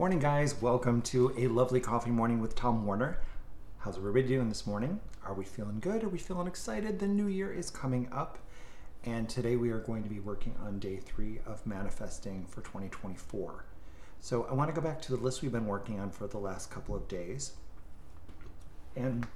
Morning, 0.00 0.18
guys. 0.18 0.62
Welcome 0.62 1.02
to 1.02 1.34
a 1.36 1.46
lovely 1.48 1.78
coffee 1.78 2.10
morning 2.10 2.40
with 2.40 2.54
Tom 2.54 2.86
Warner. 2.86 3.20
How's 3.80 3.98
everybody 3.98 4.26
doing 4.26 4.48
this 4.48 4.66
morning? 4.66 4.98
Are 5.26 5.34
we 5.34 5.44
feeling 5.44 5.78
good? 5.78 6.02
Are 6.02 6.08
we 6.08 6.16
feeling 6.16 6.46
excited? 6.46 6.98
The 6.98 7.06
new 7.06 7.26
year 7.26 7.52
is 7.52 7.68
coming 7.68 8.08
up, 8.10 8.38
and 9.04 9.28
today 9.28 9.56
we 9.56 9.68
are 9.68 9.78
going 9.78 10.02
to 10.02 10.08
be 10.08 10.18
working 10.18 10.54
on 10.64 10.78
day 10.78 10.96
three 10.96 11.40
of 11.44 11.66
manifesting 11.66 12.46
for 12.46 12.62
2024. 12.62 13.66
So, 14.20 14.44
I 14.44 14.54
want 14.54 14.74
to 14.74 14.80
go 14.80 14.80
back 14.80 15.02
to 15.02 15.14
the 15.14 15.22
list 15.22 15.42
we've 15.42 15.52
been 15.52 15.66
working 15.66 16.00
on 16.00 16.08
for 16.08 16.26
the 16.26 16.38
last 16.38 16.70
couple 16.70 16.96
of 16.96 17.06
days. 17.06 17.52
And 18.96 19.26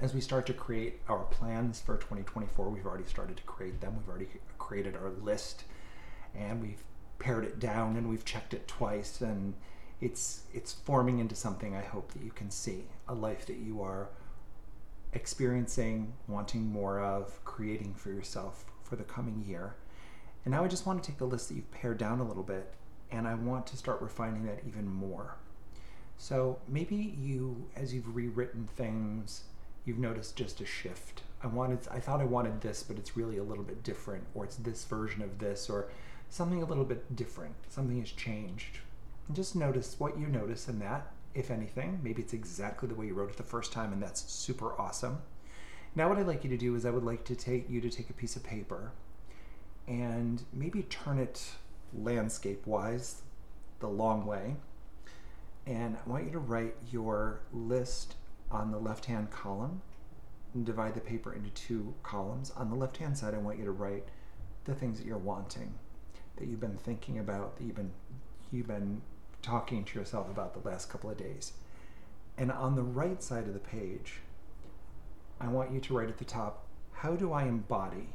as 0.00 0.12
we 0.12 0.20
start 0.20 0.44
to 0.46 0.54
create 0.54 1.02
our 1.08 1.22
plans 1.22 1.80
for 1.80 1.94
2024, 1.98 2.68
we've 2.68 2.84
already 2.84 3.04
started 3.04 3.36
to 3.36 3.44
create 3.44 3.80
them. 3.80 3.96
We've 3.96 4.08
already 4.08 4.26
created 4.58 4.96
our 4.96 5.10
list 5.10 5.62
and 6.34 6.60
we've 6.60 6.82
pared 7.18 7.44
it 7.44 7.58
down 7.58 7.96
and 7.96 8.08
we've 8.08 8.24
checked 8.24 8.54
it 8.54 8.68
twice 8.68 9.20
and 9.20 9.54
it's 10.00 10.42
it's 10.54 10.72
forming 10.72 11.18
into 11.18 11.34
something 11.34 11.74
I 11.74 11.82
hope 11.82 12.12
that 12.12 12.22
you 12.22 12.30
can 12.30 12.50
see 12.50 12.84
a 13.08 13.14
life 13.14 13.46
that 13.46 13.56
you 13.56 13.82
are 13.82 14.08
experiencing, 15.12 16.12
wanting 16.28 16.66
more 16.66 17.00
of, 17.00 17.44
creating 17.44 17.94
for 17.94 18.10
yourself 18.10 18.64
for 18.82 18.96
the 18.96 19.04
coming 19.04 19.44
year. 19.46 19.74
And 20.44 20.52
now 20.52 20.64
I 20.64 20.68
just 20.68 20.86
want 20.86 21.02
to 21.02 21.10
take 21.10 21.18
the 21.18 21.26
list 21.26 21.48
that 21.48 21.54
you've 21.54 21.70
pared 21.72 21.98
down 21.98 22.20
a 22.20 22.24
little 22.24 22.42
bit 22.42 22.74
and 23.10 23.26
I 23.26 23.34
want 23.34 23.66
to 23.68 23.76
start 23.76 24.00
refining 24.00 24.44
that 24.46 24.60
even 24.66 24.86
more. 24.86 25.36
So 26.16 26.58
maybe 26.68 26.96
you, 27.18 27.68
as 27.76 27.94
you've 27.94 28.14
rewritten 28.14 28.66
things, 28.66 29.44
you've 29.84 29.98
noticed 29.98 30.36
just 30.36 30.60
a 30.60 30.66
shift. 30.66 31.22
I 31.42 31.46
wanted, 31.46 31.80
I 31.90 32.00
thought 32.00 32.20
I 32.20 32.24
wanted 32.24 32.60
this, 32.60 32.82
but 32.82 32.98
it's 32.98 33.16
really 33.16 33.38
a 33.38 33.42
little 33.42 33.62
bit 33.62 33.82
different, 33.82 34.24
or 34.34 34.44
it's 34.44 34.56
this 34.56 34.84
version 34.84 35.22
of 35.22 35.38
this, 35.38 35.70
or 35.70 35.88
something 36.28 36.62
a 36.62 36.66
little 36.66 36.84
bit 36.84 37.16
different. 37.16 37.54
Something 37.68 37.98
has 38.00 38.10
changed. 38.10 38.78
And 39.26 39.36
just 39.36 39.56
notice 39.56 39.96
what 39.98 40.18
you 40.18 40.26
notice 40.26 40.68
in 40.68 40.78
that, 40.80 41.12
if 41.34 41.50
anything. 41.50 42.00
Maybe 42.02 42.22
it's 42.22 42.32
exactly 42.32 42.88
the 42.88 42.94
way 42.94 43.06
you 43.06 43.14
wrote 43.14 43.30
it 43.30 43.36
the 43.36 43.42
first 43.42 43.72
time, 43.72 43.92
and 43.92 44.02
that's 44.02 44.30
super 44.30 44.78
awesome. 44.80 45.18
Now, 45.94 46.08
what 46.08 46.18
I'd 46.18 46.26
like 46.26 46.44
you 46.44 46.50
to 46.50 46.56
do 46.56 46.74
is 46.74 46.84
I 46.84 46.90
would 46.90 47.04
like 47.04 47.24
to 47.24 47.34
take 47.34 47.68
you 47.68 47.80
to 47.80 47.90
take 47.90 48.10
a 48.10 48.14
piece 48.14 48.36
of 48.36 48.42
paper 48.42 48.92
and 49.86 50.42
maybe 50.52 50.82
turn 50.82 51.18
it 51.18 51.52
landscape 51.94 52.66
wise 52.66 53.22
the 53.80 53.88
long 53.88 54.26
way. 54.26 54.56
And 55.66 55.96
I 55.96 56.08
want 56.08 56.24
you 56.24 56.30
to 56.32 56.38
write 56.38 56.74
your 56.90 57.40
list 57.52 58.14
on 58.50 58.70
the 58.70 58.78
left 58.78 59.06
hand 59.06 59.30
column 59.30 59.82
divide 60.64 60.94
the 60.94 61.00
paper 61.00 61.32
into 61.32 61.50
two 61.50 61.94
columns. 62.02 62.50
On 62.56 62.70
the 62.70 62.74
left 62.74 62.96
hand 62.96 63.16
side, 63.16 63.34
I 63.34 63.38
want 63.38 63.58
you 63.58 63.64
to 63.64 63.70
write 63.70 64.04
the 64.64 64.74
things 64.74 64.98
that 64.98 65.06
you're 65.06 65.18
wanting 65.18 65.74
that 66.38 66.48
you've 66.48 66.60
been 66.60 66.78
thinking 66.78 67.18
about, 67.18 67.56
that 67.56 67.64
you've 67.64 67.76
been 67.76 67.92
you've 68.50 68.68
been 68.68 69.02
talking 69.42 69.84
to 69.84 69.98
yourself 69.98 70.28
about 70.30 70.60
the 70.60 70.68
last 70.68 70.90
couple 70.90 71.10
of 71.10 71.16
days. 71.16 71.52
And 72.36 72.50
on 72.52 72.76
the 72.76 72.82
right 72.82 73.22
side 73.22 73.46
of 73.46 73.52
the 73.52 73.60
page, 73.60 74.20
I 75.40 75.48
want 75.48 75.72
you 75.72 75.80
to 75.80 75.96
write 75.96 76.08
at 76.08 76.18
the 76.18 76.24
top, 76.24 76.66
how 76.92 77.14
do 77.14 77.32
I 77.32 77.44
embody 77.44 78.08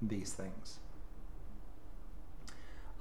these 0.00 0.32
things? 0.32 0.78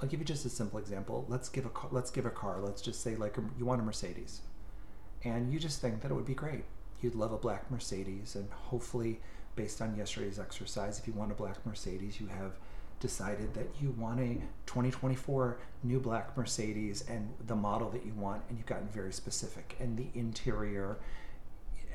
I'll 0.01 0.09
give 0.09 0.19
you 0.19 0.25
just 0.25 0.45
a 0.45 0.49
simple 0.49 0.79
example. 0.79 1.25
Let's 1.27 1.49
give 1.49 1.65
a 1.65 1.69
car, 1.69 1.89
let's 1.91 2.11
give 2.11 2.25
a 2.25 2.29
car. 2.29 2.59
Let's 2.61 2.81
just 2.81 3.01
say 3.01 3.15
like 3.15 3.37
a, 3.37 3.43
you 3.57 3.65
want 3.65 3.81
a 3.81 3.83
Mercedes, 3.83 4.41
and 5.23 5.51
you 5.51 5.59
just 5.59 5.81
think 5.81 6.01
that 6.01 6.11
it 6.11 6.13
would 6.13 6.25
be 6.25 6.33
great. 6.33 6.65
You'd 7.01 7.15
love 7.15 7.31
a 7.31 7.37
black 7.37 7.71
Mercedes, 7.71 8.35
and 8.35 8.49
hopefully, 8.51 9.21
based 9.55 9.81
on 9.81 9.95
yesterday's 9.95 10.39
exercise, 10.39 10.99
if 10.99 11.07
you 11.07 11.13
want 11.13 11.31
a 11.31 11.35
black 11.35 11.65
Mercedes, 11.65 12.19
you 12.19 12.27
have 12.27 12.57
decided 13.05 13.53
that 13.53 13.67
you 13.79 13.91
want 13.91 14.19
a 14.19 14.33
2024 14.65 15.59
new 15.83 15.99
black 15.99 16.35
Mercedes 16.35 17.05
and 17.07 17.31
the 17.45 17.55
model 17.55 17.91
that 17.91 18.03
you 18.03 18.13
want, 18.15 18.41
and 18.49 18.57
you've 18.57 18.65
gotten 18.65 18.87
very 18.87 19.13
specific. 19.13 19.75
And 19.79 19.95
the 19.95 20.07
interior 20.15 20.97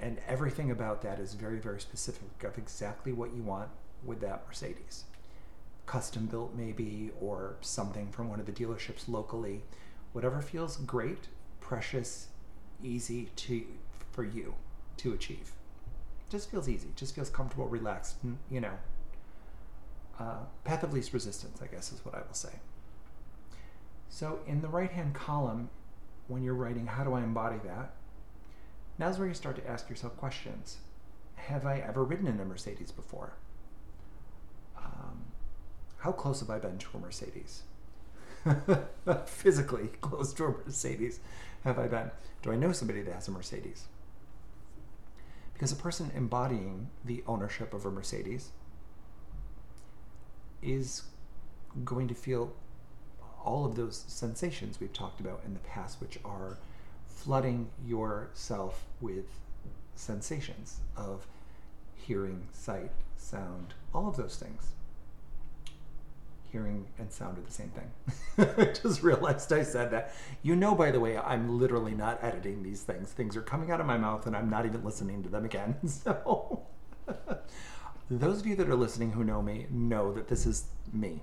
and 0.01 0.19
everything 0.29 0.71
about 0.71 1.03
that 1.03 1.19
is 1.19 1.35
very, 1.35 1.59
very 1.59 1.81
specific 1.81 2.45
of 2.45 2.57
exactly 2.59 3.13
what 3.13 3.35
you 3.35 3.43
want 3.43 3.71
with 4.05 4.21
that 4.21 4.45
Mercedes. 4.47 5.05
Custom 5.85 6.27
built, 6.27 6.55
maybe, 6.55 7.11
or 7.21 7.57
something 7.61 8.13
from 8.13 8.29
one 8.29 8.39
of 8.39 8.47
the 8.47 8.53
dealerships 8.53 9.09
locally. 9.09 9.65
Whatever 10.13 10.41
feels 10.41 10.77
great, 10.77 11.27
precious, 11.61 12.29
easy 12.85 13.31
to 13.35 13.65
for 14.13 14.23
you 14.23 14.55
to 14.99 15.13
achieve. 15.13 15.51
Just 16.29 16.53
feels 16.53 16.69
easy, 16.69 16.91
just 16.95 17.17
feels 17.17 17.31
comfortable, 17.31 17.67
relaxed, 17.67 18.15
you 18.49 18.61
know, 18.61 18.79
uh, 20.21 20.45
path 20.65 20.83
of 20.83 20.93
least 20.93 21.13
resistance, 21.13 21.61
I 21.63 21.67
guess 21.67 21.93
is 21.93 22.05
what 22.05 22.15
I 22.15 22.19
will 22.19 22.35
say. 22.35 22.61
So 24.11 24.41
in 24.47 24.61
the 24.61 24.69
right 24.69 24.91
hand 24.91 25.15
column, 25.15 25.71
when 26.29 26.43
you're 26.43 26.55
writing, 26.55 26.87
how 26.87 27.05
do 27.05 27.15
I 27.15 27.23
embody 27.23 27.59
that? 27.65 27.95
Now's 28.99 29.19
where 29.19 29.27
you 29.27 29.35
start 29.35 29.57
to 29.57 29.69
ask 29.69 29.89
yourself 29.89 30.17
questions. 30.17 30.79
Have 31.37 31.65
I 31.65 31.79
ever 31.79 32.05
ridden 32.05 32.27
in 32.27 32.39
a 32.39 32.45
Mercedes 32.45 32.93
before? 32.93 33.33
Um, 34.77 35.25
how 35.99 36.13
close 36.13 36.41
have 36.41 36.51
I 36.51 36.59
been 36.59 36.77
to 36.77 36.89
a 36.95 37.01
Mercedes? 37.01 37.63
Physically 39.27 39.89
close 40.01 40.35
to 40.35 40.45
a 40.45 40.51
Mercedes 40.51 41.21
have 41.65 41.79
I 41.79 41.89
been? 41.89 42.11
Do 42.43 42.53
I 42.53 42.57
know 42.57 42.73
somebody 42.73 43.01
that 43.03 43.15
has 43.15 43.29
a 43.29 43.31
Mercedes? 43.31 43.87
Because 45.55 45.73
a 45.73 45.77
person 45.77 46.11
embodying 46.15 46.89
the 47.05 47.23
ownership 47.27 47.73
of 47.73 47.87
a 47.87 47.91
Mercedes 47.91 48.51
is 50.63 51.05
going 51.85 52.09
to 52.09 52.15
feel 52.15 52.53
all 53.45 53.65
of 53.65 53.75
those 53.77 54.05
sensations 54.07 54.81
we've 54.81 54.93
talked 54.93 55.21
about 55.21 55.41
in 55.45 55.55
the 55.55 55.61
past, 55.61 56.01
which 56.01 56.19
are 56.25 56.59
flooding 57.07 57.69
yourself 57.85 58.85
with 59.01 59.27
sensations 59.95 60.81
of 60.97 61.27
hearing, 61.95 62.49
sight, 62.53 62.91
sound, 63.17 63.75
all 63.95 64.09
of 64.09 64.17
those 64.17 64.37
things. 64.37 64.73
Hearing 66.51 66.87
and 66.99 67.13
sound 67.13 67.39
are 67.39 67.43
the 67.43 67.53
same 67.53 67.71
thing. 67.71 67.91
I 68.59 68.73
just 68.73 69.03
realized 69.03 69.53
I 69.53 69.63
said 69.63 69.93
that. 69.93 70.13
You 70.43 70.57
know, 70.57 70.75
by 70.75 70.91
the 70.91 70.99
way, 70.99 71.17
I'm 71.17 71.61
literally 71.61 71.95
not 71.95 72.19
editing 72.25 72.63
these 72.63 72.83
things. 72.83 73.13
Things 73.13 73.37
are 73.37 73.43
coming 73.43 73.71
out 73.71 73.81
of 73.81 73.87
my 73.87 73.97
mouth 73.97 74.27
and 74.27 74.35
I'm 74.37 74.51
not 74.51 74.67
even 74.67 74.83
listening 74.83 75.23
to 75.23 75.29
them 75.29 75.45
again. 75.45 75.77
So. 75.87 76.63
Those 78.11 78.41
of 78.41 78.47
you 78.47 78.57
that 78.57 78.69
are 78.69 78.75
listening 78.75 79.13
who 79.13 79.23
know 79.23 79.41
me 79.41 79.67
know 79.71 80.13
that 80.13 80.27
this 80.27 80.45
is 80.45 80.65
me. 80.93 81.23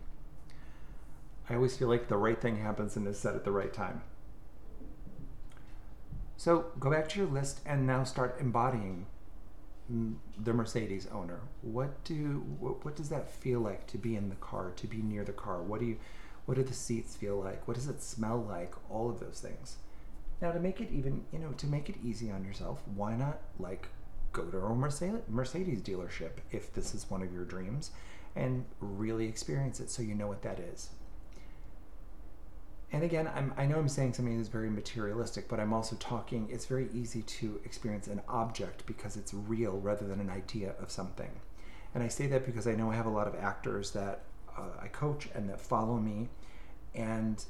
I 1.50 1.56
always 1.56 1.76
feel 1.76 1.90
like 1.90 2.08
the 2.08 2.16
right 2.16 2.40
thing 2.40 2.58
happens 2.58 2.96
and 2.96 3.06
is 3.06 3.20
said 3.20 3.36
at 3.36 3.44
the 3.44 3.52
right 3.52 3.74
time. 3.74 4.04
So 6.38 6.68
go 6.80 6.90
back 6.90 7.10
to 7.10 7.20
your 7.20 7.28
list 7.28 7.60
and 7.66 7.86
now 7.86 8.06
start 8.06 8.38
embodying 8.40 9.06
the 9.90 10.54
Mercedes 10.54 11.08
owner. 11.12 11.42
What 11.62 12.04
do 12.06 12.46
what, 12.60 12.86
what 12.86 12.96
does 12.96 13.10
that 13.10 13.30
feel 13.30 13.60
like 13.60 13.86
to 13.88 13.98
be 13.98 14.16
in 14.16 14.30
the 14.30 14.36
car, 14.36 14.72
to 14.78 14.88
be 14.88 14.98
near 14.98 15.26
the 15.26 15.34
car? 15.34 15.62
What 15.62 15.82
do 15.82 15.86
you 15.86 15.98
what 16.46 16.56
do 16.56 16.64
the 16.64 16.74
seats 16.74 17.18
feel 17.18 17.38
like? 17.38 17.68
What 17.68 17.76
does 17.76 17.88
it 17.88 18.02
smell 18.02 18.42
like? 18.42 18.74
All 18.90 19.10
of 19.10 19.20
those 19.20 19.42
things. 19.42 19.78
Now 20.42 20.52
to 20.52 20.60
make 20.60 20.80
it 20.80 20.90
even, 20.94 21.26
you 21.34 21.40
know, 21.40 21.52
to 21.58 21.68
make 21.68 21.90
it 21.90 21.96
easy 22.02 22.32
on 22.32 22.46
yourself, 22.46 22.82
why 22.96 23.16
not 23.18 23.40
like 23.60 23.90
go 24.38 24.44
to 24.44 24.58
a 24.58 24.76
Mercedes 24.76 25.82
dealership 25.82 26.32
if 26.52 26.74
this 26.74 26.94
is 26.94 27.10
one 27.10 27.22
of 27.22 27.34
your 27.34 27.46
dreams 27.46 27.92
and 28.36 28.66
really 28.80 29.28
experience 29.28 29.80
it 29.80 29.90
so 29.90 30.02
you 30.02 30.14
know 30.14 30.28
what 30.28 30.44
that 30.44 30.60
is. 30.60 30.90
And 32.92 33.04
again, 33.04 33.30
I'm, 33.36 33.54
i 33.58 33.66
know 33.66 33.78
I'm 33.78 33.90
saying 33.90 34.14
something 34.14 34.38
that's 34.38 34.48
very 34.48 34.70
materialistic, 34.70 35.50
but 35.50 35.60
I'm 35.60 35.74
also 35.74 35.98
talking, 35.98 36.48
it's 36.50 36.66
very 36.66 36.88
easy 36.94 37.22
to 37.24 37.60
experience 37.66 38.08
an 38.08 38.22
object 38.30 38.86
because 38.86 39.18
it's 39.18 39.34
real 39.34 39.78
rather 39.80 40.08
than 40.08 40.22
an 40.22 40.30
idea 40.30 40.74
of 40.80 40.90
something. 40.90 41.32
And 41.94 42.04
I 42.04 42.08
say 42.08 42.28
that 42.28 42.46
because 42.46 42.66
I 42.68 42.76
know 42.76 42.92
I 42.92 42.96
have 42.96 43.06
a 43.06 43.10
lot 43.10 43.28
of 43.28 43.36
actors 43.36 43.92
that 43.92 44.22
uh, 44.58 44.70
I 44.82 44.88
coach 44.88 45.28
and 45.36 45.50
that 45.50 45.60
follow 45.60 45.98
me, 45.98 46.30
and 46.96 47.44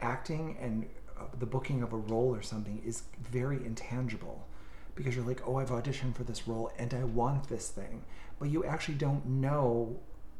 acting 0.00 0.56
and 0.60 0.86
uh, 1.18 1.24
the 1.38 1.46
booking 1.46 1.82
of 1.82 1.92
a 1.92 1.96
role 1.96 2.34
or 2.34 2.42
something 2.42 2.82
is 2.84 3.04
very 3.20 3.64
intangible 3.64 4.46
because 4.94 5.16
you're 5.16 5.26
like, 5.26 5.46
oh, 5.46 5.56
I've 5.56 5.70
auditioned 5.70 6.14
for 6.14 6.24
this 6.24 6.46
role 6.46 6.70
and 6.78 6.92
I 6.94 7.04
want 7.04 7.48
this 7.48 7.68
thing. 7.68 8.04
But 8.38 8.50
you 8.50 8.64
actually 8.64 8.96
don't 8.96 9.26
know 9.26 9.98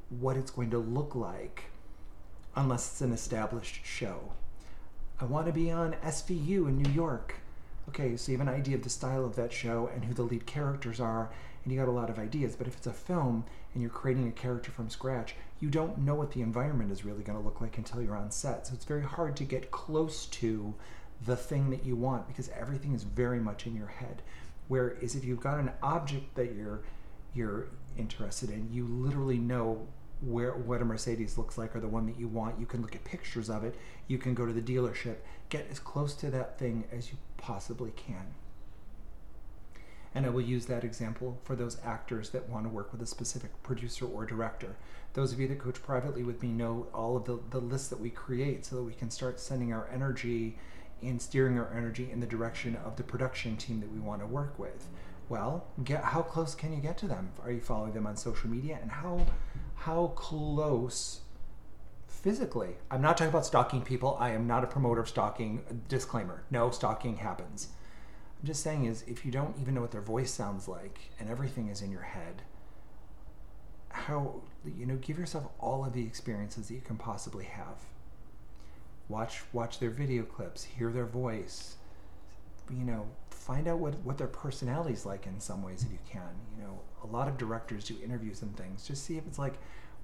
what 0.08 0.36
it's 0.36 0.50
going 0.50 0.70
to 0.70 0.78
look 0.78 1.14
like 1.14 1.64
unless 2.56 2.90
it's 2.90 3.00
an 3.00 3.12
established 3.12 3.84
show. 3.84 4.32
I 5.20 5.24
want 5.24 5.46
to 5.46 5.52
be 5.52 5.70
on 5.70 5.94
SVU 6.04 6.68
in 6.68 6.82
New 6.82 6.90
York. 6.92 7.36
Okay, 7.88 8.16
so 8.16 8.32
you 8.32 8.38
have 8.38 8.46
an 8.46 8.54
idea 8.54 8.76
of 8.76 8.82
the 8.82 8.90
style 8.90 9.24
of 9.24 9.36
that 9.36 9.52
show 9.52 9.90
and 9.94 10.04
who 10.04 10.14
the 10.14 10.22
lead 10.22 10.46
characters 10.46 11.00
are, 11.00 11.30
and 11.62 11.72
you 11.72 11.78
got 11.78 11.88
a 11.88 11.92
lot 11.92 12.10
of 12.10 12.18
ideas. 12.18 12.56
But 12.56 12.66
if 12.66 12.76
it's 12.76 12.86
a 12.86 12.92
film 12.92 13.44
and 13.72 13.82
you're 13.82 13.90
creating 13.90 14.26
a 14.28 14.32
character 14.32 14.70
from 14.70 14.88
scratch, 14.88 15.34
you 15.60 15.68
don't 15.68 15.98
know 15.98 16.14
what 16.14 16.32
the 16.32 16.42
environment 16.42 16.90
is 16.90 17.04
really 17.04 17.22
going 17.22 17.38
to 17.38 17.44
look 17.44 17.60
like 17.60 17.78
until 17.78 18.02
you're 18.02 18.16
on 18.16 18.30
set. 18.30 18.66
So 18.66 18.74
it's 18.74 18.84
very 18.84 19.02
hard 19.02 19.36
to 19.36 19.44
get 19.44 19.70
close 19.70 20.26
to 20.26 20.74
the 21.22 21.36
thing 21.36 21.70
that 21.70 21.84
you 21.84 21.96
want 21.96 22.26
because 22.28 22.48
everything 22.50 22.94
is 22.94 23.04
very 23.04 23.40
much 23.40 23.66
in 23.66 23.74
your 23.74 23.86
head. 23.86 24.22
Whereas 24.68 25.14
if 25.14 25.24
you've 25.24 25.40
got 25.40 25.58
an 25.58 25.72
object 25.82 26.34
that 26.34 26.54
you're 26.54 26.82
you're 27.34 27.66
interested 27.98 28.50
in, 28.50 28.72
you 28.72 28.86
literally 28.86 29.38
know 29.38 29.86
where 30.20 30.52
what 30.52 30.80
a 30.80 30.84
Mercedes 30.84 31.36
looks 31.36 31.58
like 31.58 31.74
or 31.74 31.80
the 31.80 31.88
one 31.88 32.06
that 32.06 32.18
you 32.18 32.28
want. 32.28 32.58
You 32.58 32.66
can 32.66 32.80
look 32.80 32.94
at 32.94 33.04
pictures 33.04 33.50
of 33.50 33.64
it. 33.64 33.74
You 34.06 34.18
can 34.18 34.34
go 34.34 34.46
to 34.46 34.52
the 34.52 34.62
dealership. 34.62 35.16
Get 35.48 35.66
as 35.70 35.78
close 35.78 36.14
to 36.16 36.30
that 36.30 36.58
thing 36.58 36.84
as 36.92 37.10
you 37.10 37.18
possibly 37.36 37.92
can. 37.96 38.34
And 40.14 40.24
I 40.24 40.28
will 40.28 40.40
use 40.40 40.66
that 40.66 40.84
example 40.84 41.38
for 41.42 41.56
those 41.56 41.78
actors 41.84 42.30
that 42.30 42.48
want 42.48 42.64
to 42.64 42.70
work 42.70 42.92
with 42.92 43.02
a 43.02 43.06
specific 43.06 43.50
producer 43.64 44.06
or 44.06 44.24
director. 44.24 44.76
Those 45.14 45.32
of 45.32 45.40
you 45.40 45.48
that 45.48 45.58
coach 45.58 45.82
privately 45.82 46.22
with 46.22 46.40
me 46.40 46.48
know 46.48 46.86
all 46.94 47.16
of 47.16 47.24
the, 47.24 47.40
the 47.50 47.58
lists 47.58 47.88
that 47.88 48.00
we 48.00 48.10
create 48.10 48.64
so 48.64 48.76
that 48.76 48.82
we 48.82 48.92
can 48.92 49.10
start 49.10 49.40
sending 49.40 49.72
our 49.72 49.88
energy 49.92 50.56
and 51.02 51.20
steering 51.20 51.58
our 51.58 51.72
energy 51.74 52.10
in 52.10 52.20
the 52.20 52.26
direction 52.26 52.76
of 52.84 52.96
the 52.96 53.02
production 53.02 53.56
team 53.56 53.80
that 53.80 53.92
we 53.92 53.98
want 53.98 54.20
to 54.20 54.26
work 54.26 54.58
with. 54.58 54.88
Well, 55.28 55.66
get 55.82 56.04
how 56.04 56.22
close 56.22 56.54
can 56.54 56.72
you 56.72 56.80
get 56.80 56.98
to 56.98 57.06
them? 57.06 57.30
Are 57.42 57.50
you 57.50 57.60
following 57.60 57.92
them 57.92 58.06
on 58.06 58.16
social 58.16 58.50
media? 58.50 58.78
And 58.80 58.90
how 58.90 59.26
how 59.74 60.08
close 60.14 61.20
physically? 62.06 62.76
I'm 62.90 63.02
not 63.02 63.16
talking 63.16 63.30
about 63.30 63.46
stalking 63.46 63.82
people. 63.82 64.16
I 64.20 64.30
am 64.30 64.46
not 64.46 64.64
a 64.64 64.66
promoter 64.66 65.00
of 65.00 65.08
stalking. 65.08 65.62
Disclaimer. 65.88 66.44
No 66.50 66.70
stalking 66.70 67.16
happens 67.16 67.68
I'm 68.44 68.48
just 68.48 68.62
saying 68.62 68.84
is 68.84 69.04
if 69.06 69.24
you 69.24 69.32
don't 69.32 69.56
even 69.58 69.72
know 69.72 69.80
what 69.80 69.90
their 69.90 70.02
voice 70.02 70.30
sounds 70.30 70.68
like 70.68 70.98
and 71.18 71.30
everything 71.30 71.68
is 71.68 71.80
in 71.80 71.90
your 71.90 72.02
head, 72.02 72.42
how 73.88 74.42
you 74.66 74.84
know, 74.84 74.96
give 74.96 75.18
yourself 75.18 75.46
all 75.58 75.82
of 75.82 75.94
the 75.94 76.04
experiences 76.04 76.68
that 76.68 76.74
you 76.74 76.82
can 76.82 76.96
possibly 76.96 77.46
have. 77.46 77.78
Watch 79.08 79.42
watch 79.52 79.78
their 79.78 79.90
video 79.90 80.22
clips, 80.22 80.64
hear 80.64 80.90
their 80.90 81.06
voice, 81.06 81.76
you 82.70 82.84
know, 82.84 83.06
find 83.30 83.68
out 83.68 83.78
what, 83.78 83.94
what 84.04 84.16
their 84.16 84.26
personality 84.26 84.94
is 84.94 85.04
like 85.04 85.26
in 85.26 85.38
some 85.40 85.62
ways 85.62 85.84
if 85.84 85.92
you 85.92 85.98
can. 86.10 86.22
You 86.56 86.64
know, 86.64 86.80
a 87.02 87.06
lot 87.06 87.28
of 87.28 87.36
directors 87.36 87.84
do 87.84 87.96
interviews 88.02 88.42
and 88.42 88.56
things. 88.56 88.86
Just 88.86 89.04
see 89.04 89.18
if 89.18 89.26
it's 89.26 89.38
like, 89.38 89.54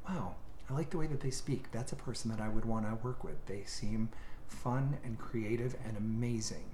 wow, 0.08 0.34
I 0.68 0.74
like 0.74 0.90
the 0.90 0.98
way 0.98 1.06
that 1.06 1.20
they 1.20 1.30
speak. 1.30 1.70
That's 1.72 1.92
a 1.92 1.96
person 1.96 2.30
that 2.30 2.40
I 2.40 2.48
would 2.48 2.64
want 2.64 2.86
to 2.86 2.94
work 3.06 3.24
with. 3.24 3.46
They 3.46 3.62
seem 3.64 4.10
fun 4.46 4.98
and 5.04 5.18
creative 5.18 5.74
and 5.86 5.96
amazing. 5.96 6.64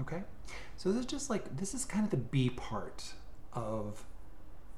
Okay? 0.00 0.22
So 0.76 0.90
this 0.90 1.00
is 1.00 1.06
just 1.06 1.30
like, 1.30 1.56
this 1.56 1.72
is 1.72 1.84
kind 1.84 2.04
of 2.04 2.10
the 2.10 2.18
B 2.18 2.50
part 2.50 3.12
of 3.54 4.04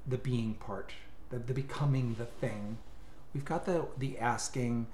the 0.07 0.19
being 0.19 0.55
part, 0.55 0.93
the, 1.31 1.39
the 1.39 1.55
becoming 1.55 2.15
the 2.19 2.25
thing. 2.25 2.79
We've 3.35 3.45
got 3.45 3.67
the, 3.67 3.87
the 3.99 4.19
asking, 4.19 4.87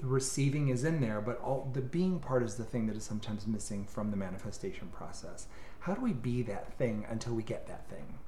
the 0.00 0.06
receiving 0.06 0.68
is 0.68 0.84
in 0.84 1.00
there, 1.00 1.20
but 1.20 1.40
all 1.40 1.70
the 1.72 1.80
being 1.80 2.20
part 2.20 2.42
is 2.42 2.56
the 2.56 2.64
thing 2.64 2.86
that 2.86 2.96
is 2.96 3.04
sometimes 3.04 3.46
missing 3.46 3.86
from 3.86 4.10
the 4.10 4.16
manifestation 4.16 4.88
process. 4.88 5.46
How 5.80 5.94
do 5.94 6.00
we 6.00 6.12
be 6.12 6.42
that 6.42 6.74
thing 6.74 7.06
until 7.08 7.34
we 7.34 7.42
get 7.42 7.66
that 7.68 7.88
thing? 7.88 8.18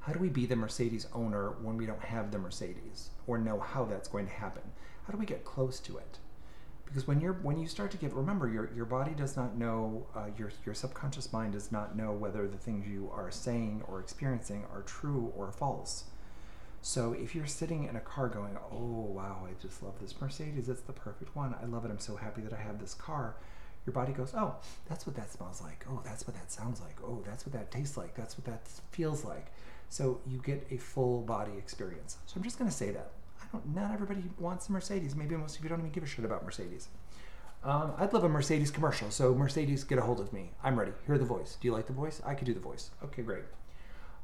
How 0.00 0.12
do 0.14 0.18
we 0.18 0.30
be 0.30 0.46
the 0.46 0.56
Mercedes 0.56 1.06
owner 1.12 1.50
when 1.62 1.76
we 1.76 1.84
don't 1.84 2.04
have 2.04 2.30
the 2.30 2.38
Mercedes 2.38 3.10
or 3.26 3.38
know 3.38 3.60
how 3.60 3.84
that's 3.84 4.08
going 4.08 4.26
to 4.26 4.32
happen? 4.32 4.62
How 5.06 5.12
do 5.12 5.18
we 5.18 5.26
get 5.26 5.44
close 5.44 5.78
to 5.80 5.98
it? 5.98 6.18
because 6.90 7.06
when 7.06 7.20
you're 7.20 7.34
when 7.34 7.58
you 7.58 7.68
start 7.68 7.90
to 7.90 7.96
give 7.96 8.14
remember 8.14 8.48
your 8.48 8.70
your 8.74 8.84
body 8.84 9.12
does 9.12 9.36
not 9.36 9.56
know 9.56 10.06
uh, 10.14 10.26
your 10.36 10.50
your 10.66 10.74
subconscious 10.74 11.32
mind 11.32 11.52
does 11.52 11.70
not 11.70 11.96
know 11.96 12.12
whether 12.12 12.48
the 12.48 12.58
things 12.58 12.86
you 12.86 13.10
are 13.14 13.30
saying 13.30 13.82
or 13.86 14.00
experiencing 14.00 14.64
are 14.72 14.82
true 14.82 15.32
or 15.36 15.52
false 15.52 16.04
so 16.82 17.12
if 17.12 17.34
you're 17.34 17.46
sitting 17.46 17.84
in 17.84 17.96
a 17.96 18.00
car 18.00 18.28
going 18.28 18.56
oh 18.72 19.06
wow 19.12 19.46
i 19.46 19.50
just 19.60 19.82
love 19.82 19.94
this 20.00 20.18
mercedes 20.20 20.68
it's 20.68 20.80
the 20.82 20.92
perfect 20.92 21.34
one 21.36 21.54
i 21.62 21.66
love 21.66 21.84
it 21.84 21.90
i'm 21.90 21.98
so 21.98 22.16
happy 22.16 22.40
that 22.40 22.52
i 22.52 22.60
have 22.60 22.80
this 22.80 22.94
car 22.94 23.36
your 23.86 23.92
body 23.92 24.12
goes 24.12 24.32
oh 24.34 24.54
that's 24.88 25.06
what 25.06 25.16
that 25.16 25.30
smells 25.30 25.60
like 25.62 25.84
oh 25.90 26.00
that's 26.04 26.26
what 26.26 26.34
that 26.34 26.50
sounds 26.50 26.80
like 26.80 26.96
oh 27.04 27.22
that's 27.26 27.44
what 27.44 27.52
that 27.52 27.70
tastes 27.70 27.96
like 27.96 28.14
that's 28.14 28.36
what 28.38 28.44
that 28.44 28.66
feels 28.90 29.24
like 29.24 29.46
so 29.88 30.20
you 30.26 30.38
get 30.44 30.66
a 30.70 30.76
full 30.76 31.20
body 31.22 31.52
experience 31.58 32.18
so 32.26 32.34
i'm 32.36 32.42
just 32.42 32.58
going 32.58 32.70
to 32.70 32.76
say 32.76 32.90
that 32.90 33.10
I 33.42 33.46
don't, 33.52 33.74
not 33.74 33.92
everybody 33.92 34.22
wants 34.38 34.68
a 34.68 34.72
Mercedes. 34.72 35.16
Maybe 35.16 35.36
most 35.36 35.58
of 35.58 35.62
you 35.64 35.68
don't 35.68 35.80
even 35.80 35.90
give 35.90 36.02
a 36.02 36.06
shit 36.06 36.24
about 36.24 36.44
Mercedes. 36.44 36.88
Um, 37.62 37.92
I'd 37.98 38.12
love 38.12 38.24
a 38.24 38.28
Mercedes 38.28 38.70
commercial. 38.70 39.10
So 39.10 39.34
Mercedes, 39.34 39.84
get 39.84 39.98
a 39.98 40.02
hold 40.02 40.20
of 40.20 40.32
me. 40.32 40.52
I'm 40.62 40.78
ready. 40.78 40.92
Hear 41.06 41.18
the 41.18 41.24
voice. 41.24 41.56
Do 41.60 41.68
you 41.68 41.74
like 41.74 41.86
the 41.86 41.92
voice? 41.92 42.22
I 42.24 42.34
could 42.34 42.46
do 42.46 42.54
the 42.54 42.60
voice. 42.60 42.90
Okay, 43.04 43.22
great. 43.22 43.44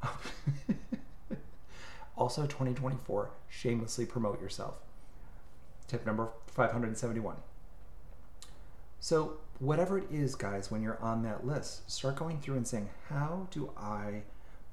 also, 2.17 2.43
2024, 2.43 3.31
shamelessly 3.49 4.07
promote 4.07 4.41
yourself. 4.41 4.75
Tip 5.87 6.07
number 6.07 6.31
571. 6.47 7.37
So, 8.99 9.35
whatever 9.59 9.99
it 9.99 10.11
is, 10.11 10.35
guys, 10.35 10.71
when 10.71 10.83
you're 10.83 11.01
on 11.03 11.23
that 11.23 11.47
list, 11.47 11.91
start 11.91 12.17
going 12.17 12.41
through 12.41 12.57
and 12.57 12.67
saying, 12.67 12.89
How 13.09 13.47
do 13.51 13.71
I 13.77 14.23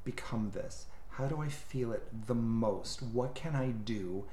become 0.04 0.51
this? 0.54 0.86
How 1.10 1.28
do 1.28 1.42
I 1.42 1.50
feel 1.50 1.92
it 1.92 2.28
the 2.28 2.34
most? 2.34 3.01
What 3.04 3.36
can 3.36 3.56
I 3.56 3.69
do 3.72 4.25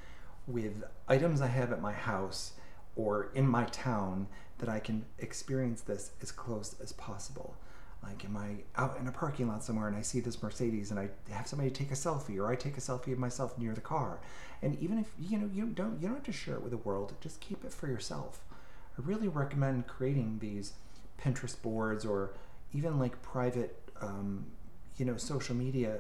with 0.46 0.84
items 1.08 1.40
I 1.40 1.48
have 1.48 1.72
at 1.72 1.82
my 1.82 1.92
house 1.92 2.52
or 2.96 3.30
in 3.34 3.46
my 3.46 3.64
town 3.64 4.26
that 4.58 4.68
I 4.68 4.78
can 4.78 5.04
experience 5.18 5.80
this 5.80 6.12
as 6.22 6.30
close 6.30 6.76
as 6.82 6.92
possible. 6.92 7.56
Like, 8.02 8.24
am 8.24 8.36
I 8.36 8.62
out 8.76 8.96
in 8.98 9.06
a 9.06 9.12
parking 9.12 9.48
lot 9.48 9.62
somewhere 9.62 9.88
and 9.88 9.96
I 9.96 10.02
see 10.02 10.20
this 10.20 10.42
Mercedes 10.42 10.90
and 10.90 10.98
I 10.98 11.10
have 11.30 11.46
somebody 11.46 11.70
take 11.70 11.90
a 11.90 11.94
selfie, 11.94 12.38
or 12.38 12.50
I 12.50 12.56
take 12.56 12.78
a 12.78 12.80
selfie 12.80 13.12
of 13.12 13.18
myself 13.18 13.58
near 13.58 13.74
the 13.74 13.80
car? 13.80 14.20
And 14.62 14.78
even 14.80 14.98
if 14.98 15.08
you 15.18 15.38
know 15.38 15.50
you 15.52 15.66
don't 15.66 16.00
you 16.00 16.08
don't 16.08 16.16
have 16.16 16.24
to 16.24 16.32
share 16.32 16.54
it 16.54 16.62
with 16.62 16.70
the 16.70 16.78
world, 16.78 17.14
just 17.20 17.40
keep 17.40 17.64
it 17.64 17.72
for 17.72 17.86
yourself. 17.88 18.40
I 18.98 19.02
really 19.02 19.28
recommend 19.28 19.86
creating 19.86 20.38
these 20.40 20.72
Pinterest 21.20 21.60
boards 21.60 22.04
or 22.04 22.30
even 22.72 22.98
like 22.98 23.20
private, 23.22 23.76
um, 24.00 24.46
you 24.96 25.04
know, 25.04 25.16
social 25.16 25.54
media 25.54 25.98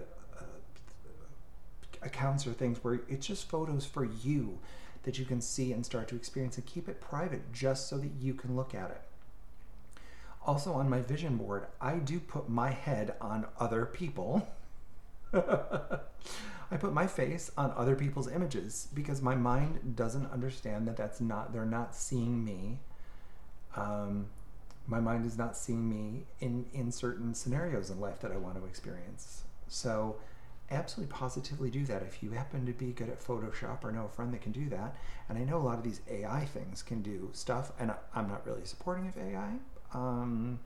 accounts 2.02 2.46
or 2.46 2.52
things 2.52 2.82
where 2.82 3.00
it's 3.08 3.26
just 3.26 3.48
photos 3.48 3.84
for 3.84 4.04
you 4.04 4.58
that 5.02 5.18
you 5.18 5.24
can 5.24 5.40
see 5.40 5.72
and 5.72 5.84
start 5.84 6.08
to 6.08 6.16
experience 6.16 6.56
and 6.56 6.66
keep 6.66 6.88
it 6.88 7.00
private 7.00 7.52
just 7.52 7.88
so 7.88 7.98
that 7.98 8.10
you 8.20 8.34
can 8.34 8.56
look 8.56 8.74
at 8.74 8.90
it. 8.90 9.00
Also, 10.46 10.72
on 10.72 10.88
my 10.88 11.00
vision 11.00 11.36
board, 11.36 11.66
I 11.80 11.96
do 11.96 12.18
put 12.18 12.48
my 12.48 12.70
head 12.70 13.14
on 13.20 13.46
other 13.58 13.84
people. 13.86 14.48
I 15.32 16.76
put 16.78 16.92
my 16.92 17.06
face 17.06 17.50
on 17.58 17.72
other 17.76 17.94
people's 17.94 18.30
images 18.30 18.88
because 18.94 19.20
my 19.20 19.34
mind 19.34 19.96
doesn't 19.96 20.30
understand 20.32 20.86
that 20.88 20.96
that's 20.96 21.20
not, 21.20 21.52
they're 21.52 21.66
not 21.66 21.94
seeing 21.94 22.44
me. 22.44 22.78
Um, 23.76 24.26
my 24.86 25.00
mind 25.00 25.26
is 25.26 25.36
not 25.36 25.56
seeing 25.56 25.88
me 25.88 26.24
in, 26.40 26.66
in 26.72 26.90
certain 26.90 27.34
scenarios 27.34 27.90
in 27.90 28.00
life 28.00 28.20
that 28.20 28.32
I 28.32 28.36
want 28.36 28.56
to 28.56 28.64
experience. 28.64 29.42
So, 29.68 30.16
absolutely 30.70 31.12
positively 31.12 31.70
do 31.70 31.84
that 31.84 32.02
if 32.02 32.22
you 32.22 32.30
happen 32.30 32.64
to 32.66 32.72
be 32.72 32.92
good 32.92 33.08
at 33.08 33.20
Photoshop 33.20 33.84
or 33.84 33.90
know 33.90 34.04
a 34.04 34.08
friend 34.08 34.32
that 34.32 34.40
can 34.40 34.52
do 34.52 34.68
that. 34.68 34.96
And 35.28 35.36
I 35.36 35.42
know 35.42 35.58
a 35.58 35.62
lot 35.62 35.78
of 35.78 35.84
these 35.84 36.00
AI 36.08 36.44
things 36.44 36.82
can 36.82 37.02
do 37.02 37.30
stuff, 37.32 37.72
and 37.78 37.92
I'm 38.14 38.28
not 38.28 38.46
really 38.46 38.64
supporting 38.64 39.08
of 39.08 39.16
AI. 39.18 39.54
Um, 39.92 40.60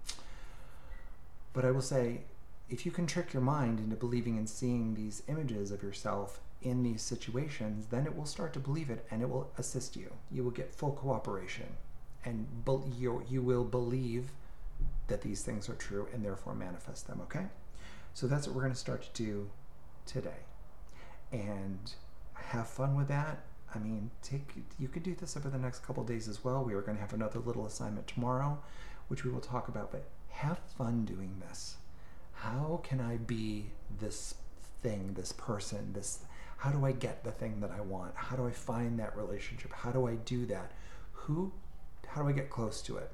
but 1.52 1.64
I 1.64 1.71
will 1.71 1.83
say, 1.83 2.23
if 2.69 2.85
you 2.85 2.93
can 2.93 3.07
trick 3.07 3.33
your 3.33 3.43
mind 3.43 3.78
into 3.78 3.97
believing 3.97 4.38
and 4.38 4.49
seeing 4.49 4.95
these 4.95 5.23
images 5.28 5.71
of 5.71 5.83
yourself 5.83 6.40
in 6.62 6.83
these 6.83 7.02
situations, 7.02 7.87
then 7.90 8.07
it 8.07 8.16
will 8.16 8.26
start 8.26 8.52
to 8.54 8.59
believe 8.59 8.90
it 8.90 9.07
and 9.11 9.23
it 9.23 9.28
will 9.28 9.50
assist 9.59 9.97
you. 9.97 10.11
You 10.31 10.43
will 10.45 10.50
get 10.50 10.75
full 10.75 10.93
cooperation 10.93 11.76
and 12.25 12.47
you, 12.99 13.23
you 13.28 13.43
will 13.43 13.64
believe 13.64 14.31
that 15.09 15.23
these 15.23 15.43
things 15.43 15.69
are 15.69 15.75
true 15.75 16.09
and 16.12 16.25
therefore 16.25 16.54
manifest 16.54 17.07
them, 17.07 17.21
okay? 17.23 17.47
So 18.14 18.26
that's 18.26 18.47
what 18.47 18.57
we're 18.57 18.62
going 18.62 18.73
to 18.73 18.78
start 18.78 19.02
to 19.02 19.23
do 19.23 19.50
today 20.07 20.45
and 21.33 21.93
have 22.35 22.69
fun 22.69 22.97
with 22.97 23.09
that. 23.09 23.40
I 23.75 23.78
mean, 23.78 24.11
take 24.23 24.54
you 24.78 24.88
could 24.88 25.02
do 25.02 25.14
this 25.14 25.37
over 25.37 25.49
the 25.49 25.59
next 25.59 25.85
couple 25.85 26.04
days 26.04 26.28
as 26.28 26.45
well. 26.45 26.62
We 26.62 26.75
are 26.75 26.81
going 26.81 26.97
to 26.97 27.00
have 27.00 27.12
another 27.12 27.40
little 27.40 27.66
assignment 27.66 28.07
tomorrow, 28.07 28.59
which 29.09 29.25
we 29.25 29.31
will 29.31 29.41
talk 29.41 29.69
about. 29.69 29.91
But 29.91 30.05
have 30.29 30.59
fun 30.77 31.05
doing 31.05 31.43
this. 31.49 31.77
How 32.33 32.81
can 32.83 33.01
I 33.01 33.17
be 33.17 33.67
this 34.01 34.35
thing, 34.83 35.15
this 35.15 35.33
person, 35.33 35.93
this? 35.93 36.21
How 36.59 36.71
do 36.71 36.85
I 36.85 36.93
get 36.93 37.25
the 37.25 37.31
thing 37.33 37.61
that 37.61 37.71
I 37.71 37.81
want? 37.81 38.13
How 38.15 38.37
do 38.37 38.47
I 38.47 38.51
find 38.51 38.99
that 38.99 39.17
relationship? 39.17 39.73
How 39.73 39.91
do 39.91 40.07
I 40.07 40.15
do 40.15 40.47
that? 40.47 40.73
Who? 41.13 41.53
How 42.07 42.23
do 42.23 42.29
I 42.29 42.33
get 42.33 42.51
close 42.51 42.81
to 42.83 42.97
it? 42.97 43.11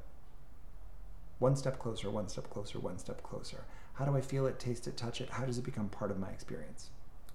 One 1.38 1.56
step 1.56 1.78
closer, 1.78 2.10
one 2.10 2.28
step 2.28 2.50
closer, 2.50 2.78
one 2.78 2.98
step 2.98 3.22
closer. 3.22 3.64
How 3.94 4.04
do 4.04 4.16
I 4.16 4.20
feel 4.20 4.46
it, 4.46 4.58
taste 4.58 4.86
it, 4.86 4.96
touch 4.96 5.20
it? 5.20 5.30
How 5.30 5.44
does 5.44 5.58
it 5.58 5.64
become 5.64 5.88
part 5.88 6.10
of 6.10 6.18
my 6.18 6.28
experience? 6.28 6.90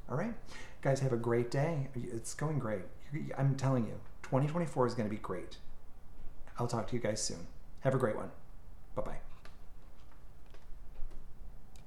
All 0.10 0.18
right. 0.18 0.34
Guys, 0.82 1.00
have 1.00 1.14
a 1.14 1.18
great 1.18 1.50
day. 1.50 1.90
It's 1.96 2.34
going 2.34 2.60
great. 2.60 2.84
I'm 3.38 3.56
telling 3.56 3.86
you, 3.88 4.00
2024 4.24 4.88
is 4.88 4.94
going 4.94 5.10
to 5.10 5.16
be 5.16 5.22
great. 5.22 5.58
I'll 6.60 6.68
talk 6.68 6.88
to 6.88 6.96
you 6.96 7.02
guys 7.02 7.22
soon. 7.22 7.48
Have 7.82 7.96
a 7.96 7.98
great 7.98 8.16
one. 8.16 8.32
Bye 8.96 9.04
bye. 9.06 9.25